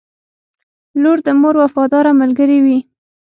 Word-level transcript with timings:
•لور 1.01 1.17
د 1.27 1.27
مور 1.41 1.55
وفاداره 1.63 2.11
ملګرې 2.21 2.59
وي. 2.65 2.79